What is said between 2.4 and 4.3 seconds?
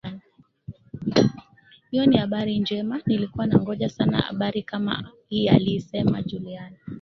njemanilikuwa nangoja sana